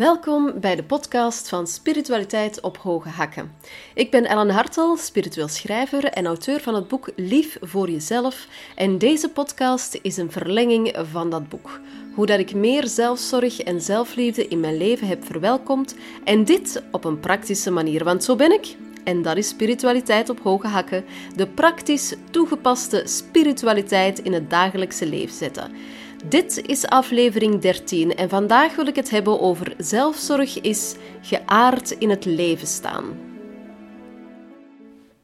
[0.00, 3.52] Welkom bij de podcast van Spiritualiteit op Hoge Hakken.
[3.94, 8.46] Ik ben Ellen Hartel, spiritueel schrijver en auteur van het boek Lief voor Jezelf.
[8.76, 11.80] En deze podcast is een verlenging van dat boek.
[12.14, 15.94] Hoe dat ik meer zelfzorg en zelfliefde in mijn leven heb verwelkomd.
[16.24, 18.76] En dit op een praktische manier, want zo ben ik.
[19.04, 21.04] En dat is spiritualiteit op hoge hakken.
[21.36, 25.72] De praktisch toegepaste spiritualiteit in het dagelijkse leven zetten.
[26.28, 32.10] Dit is aflevering 13 en vandaag wil ik het hebben over zelfzorg is geaard in
[32.10, 33.18] het leven staan.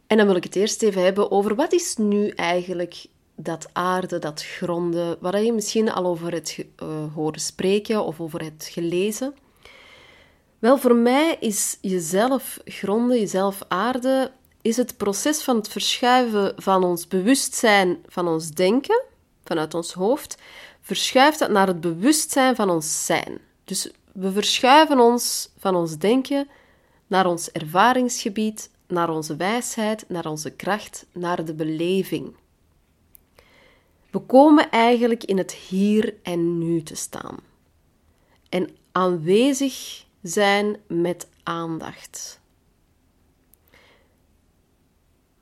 [0.06, 4.18] En dan wil ik het eerst even hebben over wat is nu eigenlijk dat aarde,
[4.18, 9.34] dat gronden, waar je misschien al over het uh, horen spreken of over het gelezen.
[10.58, 14.30] Wel, voor mij is jezelf gronden, jezelf aarde,
[14.62, 19.02] is het proces van het verschuiven van ons bewustzijn, van ons denken,
[19.44, 20.36] vanuit ons hoofd,
[20.86, 23.38] verschuift dat naar het bewustzijn van ons zijn.
[23.64, 26.48] Dus we verschuiven ons van ons denken
[27.06, 32.36] naar ons ervaringsgebied, naar onze wijsheid, naar onze kracht, naar de beleving.
[34.10, 37.36] We komen eigenlijk in het hier en nu te staan.
[38.48, 42.40] En aanwezig zijn met aandacht.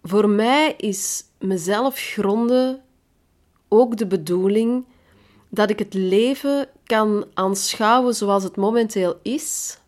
[0.03, 2.83] Voor mij is mezelf gronden
[3.69, 4.84] ook de bedoeling
[5.55, 9.79] dat ik het leven kan aanschouwen zoals het momenteel is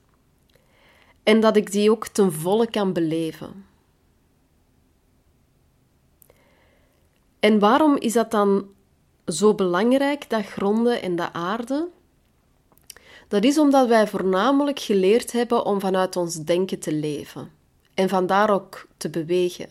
[1.23, 3.67] en dat ik die ook ten volle kan beleven.
[7.41, 8.69] En waarom is dat dan
[9.27, 11.89] zo belangrijk, dat gronden en de aarde?
[13.29, 17.51] Dat is omdat wij voornamelijk geleerd hebben om vanuit ons denken te leven
[17.95, 19.69] en vandaar ook te bewegen.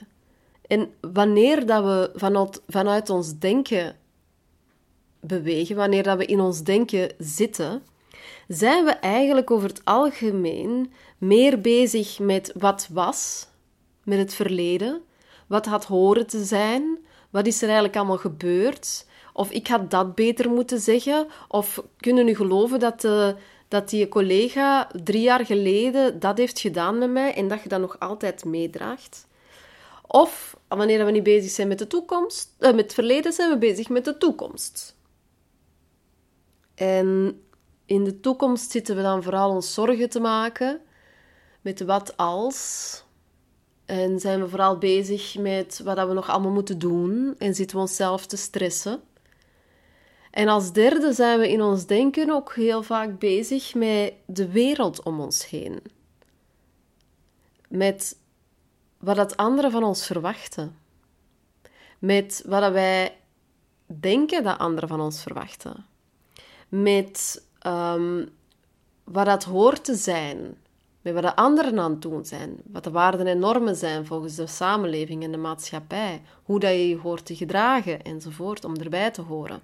[0.67, 3.95] En wanneer dat we vanuit, vanuit ons denken
[5.27, 7.83] bewegen, wanneer dat we in ons denken zitten,
[8.47, 13.47] zijn we eigenlijk over het algemeen meer bezig met wat was,
[14.03, 15.01] met het verleden,
[15.47, 16.97] wat had horen te zijn,
[17.29, 22.27] wat is er eigenlijk allemaal gebeurd, of ik had dat beter moeten zeggen, of kunnen
[22.27, 23.29] u geloven dat, eh,
[23.67, 27.79] dat die collega drie jaar geleden dat heeft gedaan met mij en dat je dat
[27.79, 29.27] nog altijd meedraagt.
[30.07, 33.57] Of wanneer we niet bezig zijn met de toekomst, eh, met het verleden, zijn we
[33.57, 34.94] bezig met de toekomst.
[36.75, 37.39] En
[37.85, 40.81] in de toekomst zitten we dan vooral ons zorgen te maken
[41.61, 43.03] met wat als.
[43.85, 47.81] En zijn we vooral bezig met wat we nog allemaal moeten doen en zitten we
[47.81, 49.01] onszelf te stressen.
[50.31, 55.03] En als derde zijn we in ons denken ook heel vaak bezig met de wereld
[55.03, 55.79] om ons heen.
[57.67, 58.17] Met
[58.97, 60.77] wat dat anderen van ons verwachten.
[61.99, 63.17] Met wat wij
[63.85, 65.85] denken dat anderen van ons verwachten
[66.81, 68.29] met um,
[69.03, 70.57] wat dat hoort te zijn,
[71.01, 74.35] met wat de anderen aan het doen zijn, wat de waarden en normen zijn volgens
[74.35, 79.11] de samenleving en de maatschappij, hoe dat je je hoort te gedragen enzovoort, om erbij
[79.11, 79.61] te horen.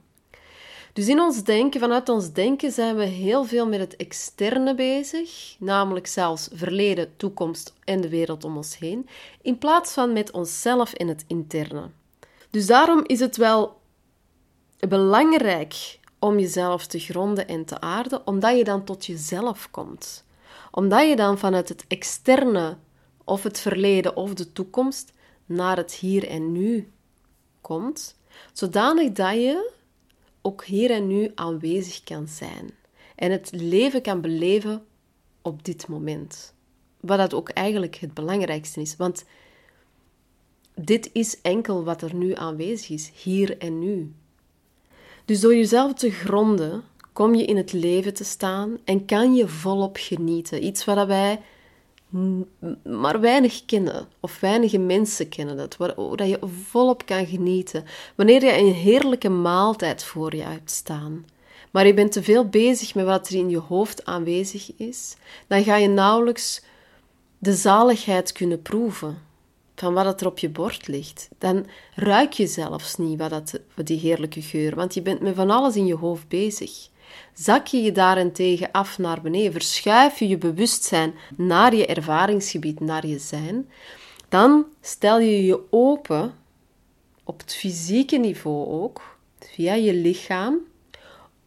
[0.93, 5.55] Dus in ons denken, vanuit ons denken, zijn we heel veel met het externe bezig,
[5.59, 9.07] namelijk zelfs verleden, toekomst en de wereld om ons heen,
[9.41, 11.89] in plaats van met onszelf in het interne.
[12.49, 13.79] Dus daarom is het wel
[14.87, 20.25] belangrijk om jezelf te gronden en te aarden, omdat je dan tot jezelf komt.
[20.71, 22.77] Omdat je dan vanuit het externe
[23.23, 25.11] of het verleden of de toekomst
[25.45, 26.91] naar het hier en nu
[27.61, 28.15] komt,
[28.53, 29.71] zodanig dat je
[30.41, 32.71] ook hier en nu aanwezig kan zijn
[33.15, 34.85] en het leven kan beleven
[35.41, 36.53] op dit moment.
[36.99, 39.25] Wat dat ook eigenlijk het belangrijkste is, want
[40.75, 44.13] dit is enkel wat er nu aanwezig is, hier en nu.
[45.25, 46.83] Dus door jezelf te gronden,
[47.13, 50.65] kom je in het leven te staan en kan je volop genieten.
[50.65, 51.41] Iets wat wij
[52.83, 56.39] maar weinig kennen, of weinige mensen kennen dat, waar dat je
[56.69, 57.85] volop kan genieten.
[58.15, 61.25] Wanneer je een heerlijke maaltijd voor je hebt staan,
[61.71, 65.15] maar je bent te veel bezig met wat er in je hoofd aanwezig is,
[65.47, 66.63] dan ga je nauwelijks
[67.37, 69.17] de zaligheid kunnen proeven
[69.81, 73.99] van wat er op je bord ligt, dan ruik je zelfs niet wat dat, die
[73.99, 76.89] heerlijke geur, want je bent met van alles in je hoofd bezig.
[77.33, 83.07] Zak je je daarentegen af naar beneden, verschuif je je bewustzijn naar je ervaringsgebied, naar
[83.07, 83.69] je zijn,
[84.29, 86.33] dan stel je je open,
[87.23, 90.57] op het fysieke niveau ook, via je lichaam,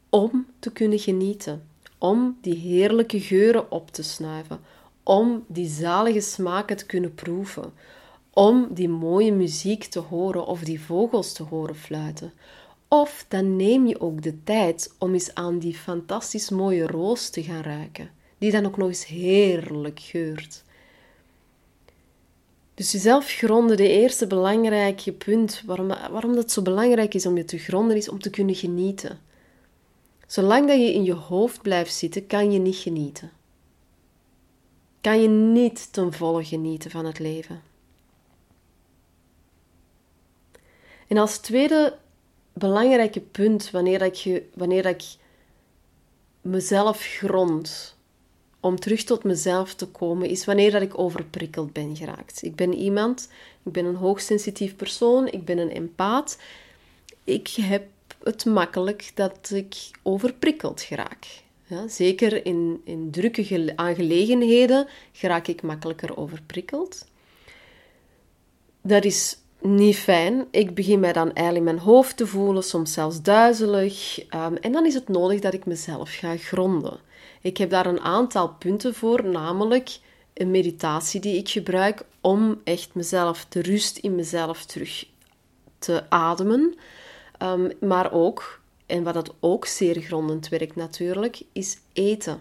[0.08, 4.60] om te kunnen genieten, om die heerlijke geuren op te snuiven,
[5.02, 7.72] om die zalige smaken te kunnen proeven,
[8.34, 12.32] om die mooie muziek te horen of die vogels te horen fluiten.
[12.88, 17.42] Of dan neem je ook de tijd om eens aan die fantastisch mooie roos te
[17.42, 20.64] gaan ruiken, die dan ook nog eens heerlijk geurt.
[22.74, 27.44] Dus jezelf gronden, de eerste belangrijke punt waarom, waarom dat zo belangrijk is om je
[27.44, 29.18] te gronden, is om te kunnen genieten.
[30.26, 33.30] Zolang dat je in je hoofd blijft zitten, kan je niet genieten.
[35.00, 37.73] Kan je niet ten volle genieten van het leven.
[41.08, 41.96] En als tweede
[42.52, 45.02] belangrijke punt, wanneer, je, wanneer ik
[46.40, 47.96] mezelf grond,
[48.60, 52.42] om terug tot mezelf te komen, is wanneer dat ik overprikkeld ben geraakt.
[52.42, 53.28] Ik ben iemand,
[53.64, 56.38] ik ben een hoogsensitief persoon, ik ben een empaat.
[57.24, 57.86] Ik heb
[58.22, 61.26] het makkelijk dat ik overprikkeld geraak.
[61.66, 67.06] Ja, zeker in, in drukke aangelegenheden geraak ik makkelijker overprikkeld.
[68.82, 70.46] Dat is niet fijn.
[70.50, 74.18] Ik begin mij dan eigenlijk in mijn hoofd te voelen, soms zelfs duizelig.
[74.34, 77.00] Um, en dan is het nodig dat ik mezelf ga gronden.
[77.40, 79.98] Ik heb daar een aantal punten voor, namelijk
[80.34, 85.06] een meditatie die ik gebruik om echt mezelf, de rust in mezelf terug
[85.78, 86.74] te ademen.
[87.42, 92.40] Um, maar ook, en wat dat ook zeer grondend werkt natuurlijk, is eten.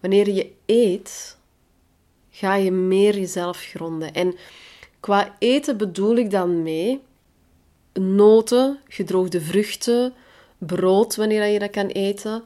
[0.00, 1.35] Wanneer je eet,
[2.38, 4.12] ga je meer jezelf gronden.
[4.12, 4.34] En
[5.00, 7.02] qua eten bedoel ik dan mee
[7.92, 10.14] noten, gedroogde vruchten,
[10.58, 12.42] brood wanneer je dat kan eten.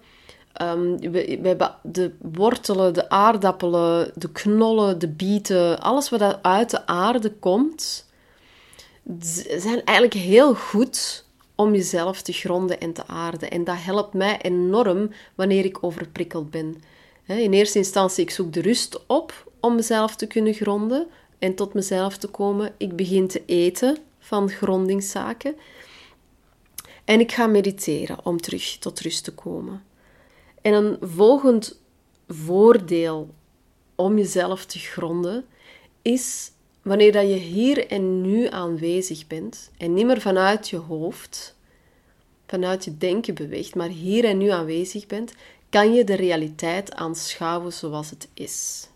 [0.52, 6.86] We, we, hebben de wortelen, de aardappelen, de knollen, de bieten, alles wat uit de
[6.86, 8.06] aarde komt,
[9.56, 13.50] zijn eigenlijk heel goed om jezelf te gronden en te aarden.
[13.50, 16.82] En dat helpt mij enorm wanneer ik overprikkeld ben.
[17.26, 21.06] In eerste instantie, ik zoek de rust op om mezelf te kunnen gronden
[21.38, 22.74] en tot mezelf te komen.
[22.76, 25.56] Ik begin te eten van grondingszaken.
[27.04, 29.84] En ik ga mediteren om terug tot rust te komen.
[30.62, 31.80] En een volgend
[32.28, 33.34] voordeel
[33.94, 35.44] om jezelf te gronden
[36.02, 36.52] is
[36.82, 41.56] wanneer dat je hier en nu aanwezig bent en niet meer vanuit je hoofd,
[42.46, 45.32] vanuit je denken beweegt, maar hier en nu aanwezig bent,
[45.68, 48.88] kan je de realiteit aanschouwen zoals het is.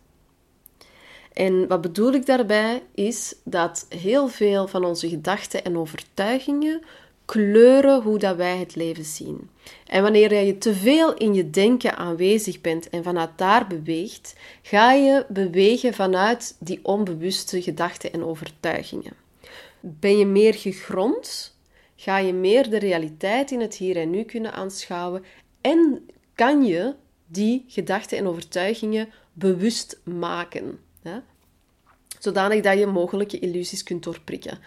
[1.34, 6.82] En wat bedoel ik daarbij is dat heel veel van onze gedachten en overtuigingen
[7.24, 9.50] kleuren hoe dat wij het leven zien.
[9.86, 14.92] En wanneer je te veel in je denken aanwezig bent en vanuit daar beweegt, ga
[14.92, 19.12] je bewegen vanuit die onbewuste gedachten en overtuigingen.
[19.80, 21.56] Ben je meer gegrond,
[21.96, 25.24] ga je meer de realiteit in het hier en nu kunnen aanschouwen
[25.60, 26.94] en kan je
[27.26, 30.78] die gedachten en overtuigingen bewust maken.
[32.18, 34.58] Zodanig dat je mogelijke illusies kunt doorprikken.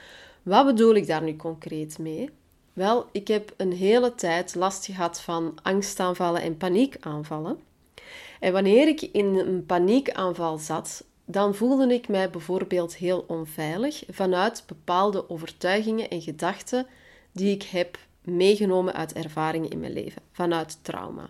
[0.43, 2.29] Wat bedoel ik daar nu concreet mee?
[2.73, 7.59] Wel, ik heb een hele tijd last gehad van angstaanvallen en paniekaanvallen.
[8.39, 14.63] En wanneer ik in een paniekaanval zat, dan voelde ik mij bijvoorbeeld heel onveilig vanuit
[14.67, 16.87] bepaalde overtuigingen en gedachten
[17.31, 21.29] die ik heb meegenomen uit ervaringen in mijn leven, vanuit trauma.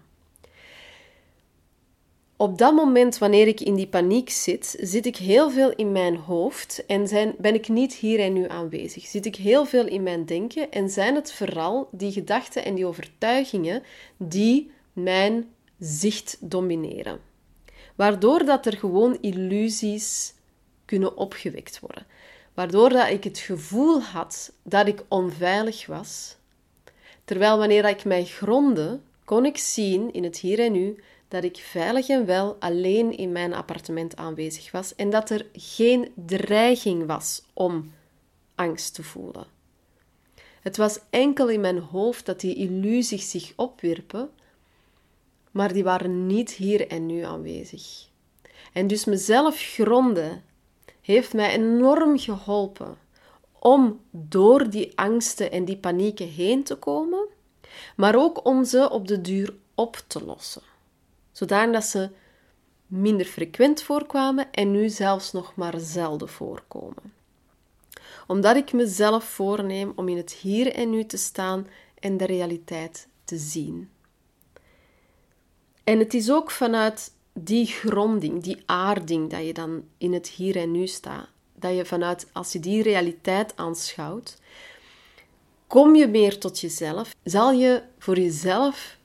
[2.40, 6.16] Op dat moment, wanneer ik in die paniek zit, zit ik heel veel in mijn
[6.16, 9.06] hoofd en zijn, ben ik niet hier en nu aanwezig.
[9.06, 12.86] Zit ik heel veel in mijn denken en zijn het vooral die gedachten en die
[12.86, 13.84] overtuigingen
[14.18, 15.46] die mijn
[15.80, 17.20] zicht domineren.
[17.96, 20.34] Waardoor dat er gewoon illusies
[20.86, 22.06] kunnen opgewekt worden.
[22.54, 26.36] Waardoor dat ik het gevoel had dat ik onveilig was.
[27.26, 31.58] Terwijl wanneer ik mij gronde, kon ik zien in het hier en nu dat ik
[31.58, 37.44] veilig en wel alleen in mijn appartement aanwezig was en dat er geen dreiging was
[37.54, 37.94] om
[38.56, 39.46] angst te voelen.
[40.62, 44.30] Het was enkel in mijn hoofd dat die illusies zich opwierpen,
[45.52, 48.08] maar die waren niet hier en nu aanwezig.
[48.74, 50.44] En dus mezelf gronden
[51.02, 52.98] heeft mij enorm geholpen
[53.60, 57.28] om door die angsten en die panieken heen te komen,
[57.96, 60.62] maar ook om ze op de duur op te lossen
[61.38, 62.10] zodanig ze
[62.88, 67.14] minder frequent voorkwamen en nu zelfs nog maar zelden voorkomen.
[68.28, 71.68] Omdat ik mezelf voorneem om in het hier en nu te staan
[72.00, 73.90] en de realiteit te zien.
[75.84, 80.56] En het is ook vanuit die gronding, die aarding, dat je dan in het hier
[80.56, 81.28] en nu staat.
[81.56, 84.38] Dat je vanuit, als je die realiteit aanschouwt,
[85.68, 87.16] kom je meer tot jezelf.
[87.24, 88.97] Zal je voor jezelf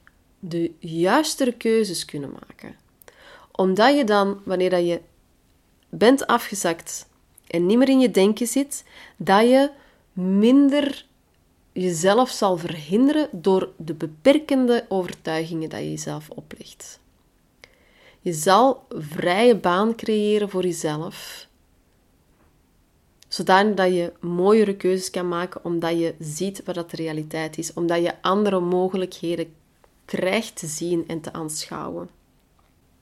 [0.44, 2.76] de juistere keuzes kunnen maken.
[3.50, 5.00] Omdat je dan, wanneer dat je
[5.88, 7.08] bent afgezakt
[7.46, 8.84] en niet meer in je denken zit,
[9.16, 9.70] dat je
[10.12, 11.06] minder
[11.72, 17.00] jezelf zal verhinderen door de beperkende overtuigingen dat je jezelf oplegt.
[18.20, 21.46] Je zal vrije baan creëren voor jezelf,
[23.28, 27.72] zodanig dat je mooiere keuzes kan maken, omdat je ziet wat dat de realiteit is,
[27.72, 29.60] omdat je andere mogelijkheden
[30.16, 32.08] krijgt te zien en te aanschouwen.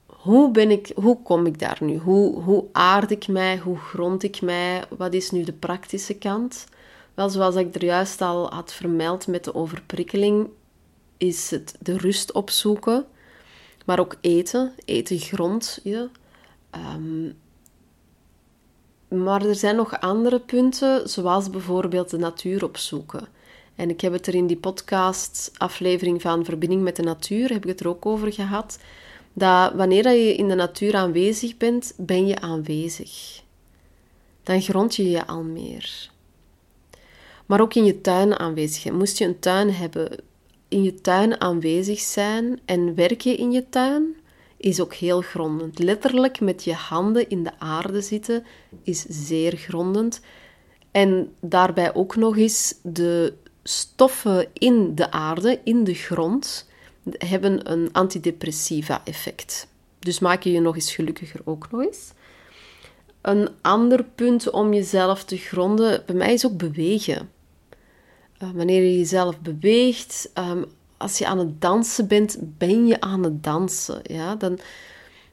[0.07, 1.97] Hoe, ben ik, hoe kom ik daar nu?
[1.97, 3.59] Hoe, hoe aard ik mij?
[3.59, 4.85] Hoe grond ik mij?
[4.97, 6.67] Wat is nu de praktische kant?
[7.15, 10.49] Wel, zoals ik er juist al had vermeld met de overprikkeling,
[11.17, 13.07] is het de rust opzoeken,
[13.87, 14.75] maar ook eten.
[14.85, 16.09] Eten grond je.
[16.95, 17.39] Um,
[19.09, 23.29] maar er zijn nog andere punten, zoals bijvoorbeeld de natuur opzoeken.
[23.75, 27.69] En ik heb het er in die podcast-aflevering van Verbinding met de Natuur, heb ik
[27.69, 28.79] het er ook over gehad,
[29.33, 33.43] dat wanneer je in de natuur aanwezig bent, ben je aanwezig.
[34.43, 36.11] Dan grond je je al meer
[37.51, 40.11] maar ook in je tuin aanwezig Moest je een tuin hebben,
[40.69, 44.17] in je tuin aanwezig zijn en werken in je tuin
[44.57, 45.79] is ook heel grondend.
[45.79, 48.45] Letterlijk met je handen in de aarde zitten
[48.83, 50.21] is zeer grondend.
[50.91, 56.69] En daarbij ook nog eens de stoffen in de aarde, in de grond,
[57.11, 59.69] hebben een antidepressiva effect.
[59.99, 62.13] Dus maak je je nog eens gelukkiger ook nog eens.
[63.21, 67.31] Een ander punt om jezelf te gronden, bij mij is ook bewegen.
[68.39, 70.65] Eh, wanneer je jezelf beweegt, um,
[70.97, 74.01] als je aan het dansen bent, ben je aan het dansen.
[74.03, 74.35] Ja?
[74.35, 74.59] Dan,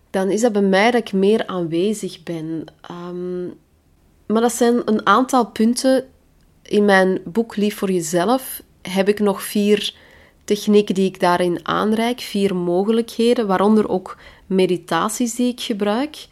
[0.10, 2.64] dan is dat bij mij dat ik meer aanwezig ben.
[2.92, 3.54] Um,
[4.26, 6.06] maar dat zijn een aantal punten.
[6.68, 9.96] In mijn boek Lief voor Jezelf heb ik nog vier
[10.44, 16.28] technieken die ik daarin aanreik, vier mogelijkheden, waaronder ook meditaties die ik gebruik.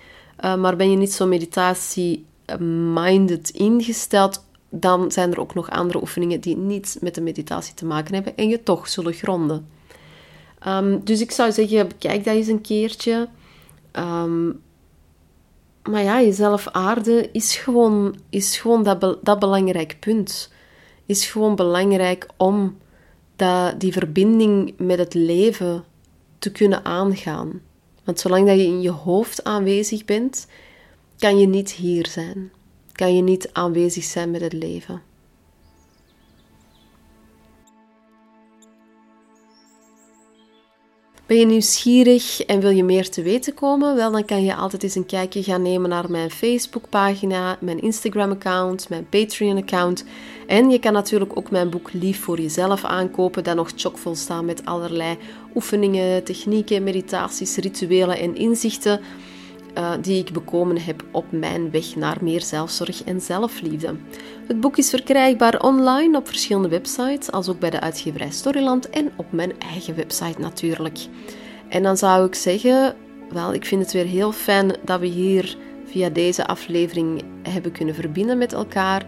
[0.45, 6.41] Uh, maar ben je niet zo meditatie-minded ingesteld, dan zijn er ook nog andere oefeningen
[6.41, 9.67] die niets met de meditatie te maken hebben en je toch zullen gronden.
[10.59, 13.27] Ehm, dus ik zou zeggen, bekijk dat eens een keertje.
[13.91, 14.49] Ehm,
[15.89, 20.51] maar ja, jezelf aarden is gewoon, is gewoon dat, dat belangrijk punt.
[21.05, 22.77] Is gewoon belangrijk om
[23.35, 25.83] dat, die verbinding met het leven
[26.39, 27.61] te kunnen aangaan.
[28.03, 30.47] Want zolang dat je in je hoofd aanwezig bent,
[31.17, 32.51] kan je niet hier zijn
[32.95, 35.01] kan je niet aanwezig zijn met het leven.
[41.25, 43.95] Ben je nieuwsgierig en wil je meer te weten komen?
[43.95, 48.89] Wel, dan kan je altijd eens een kijkje gaan nemen naar mijn Facebookpagina, mijn Instagram-account,
[48.89, 50.05] mijn Patreon-account.
[50.47, 54.43] En je kan natuurlijk ook mijn boek Lief voor Jezelf aankopen, dat nog chockvol staat
[54.43, 55.17] met allerlei
[55.55, 58.99] oefeningen, technieken, meditaties, rituelen en inzichten
[59.77, 63.95] uh, die ik bekomen heb op mijn weg naar meer zelfzorg en zelfliefde.
[64.47, 69.11] Het boek is verkrijgbaar online op verschillende websites, als ook bij de uitgeverij Storyland en
[69.15, 70.99] op mijn eigen website natuurlijk.
[71.69, 72.95] En dan zou ik zeggen,
[73.29, 77.95] wel, ik vind het weer heel fijn dat we hier via deze aflevering hebben kunnen
[77.95, 79.05] verbinden met elkaar.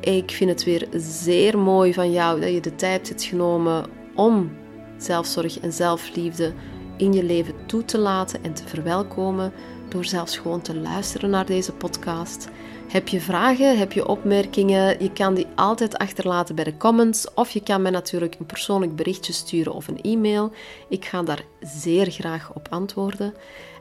[0.00, 4.50] Ik vind het weer zeer mooi van jou dat je de tijd hebt genomen om
[4.96, 6.52] zelfzorg en zelfliefde
[6.96, 9.52] in je leven toe te laten en te verwelkomen
[9.92, 12.48] door zelfs gewoon te luisteren naar deze podcast.
[12.88, 17.50] Heb je vragen, heb je opmerkingen, je kan die altijd achterlaten bij de comments of
[17.50, 20.52] je kan mij natuurlijk een persoonlijk berichtje sturen of een e-mail.
[20.88, 23.34] Ik ga daar zeer graag op antwoorden.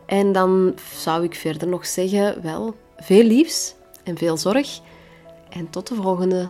[0.05, 4.79] En dan zou ik verder nog zeggen, wel, veel liefs en veel zorg.
[5.49, 6.49] En tot de volgende.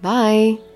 [0.00, 0.73] Bye!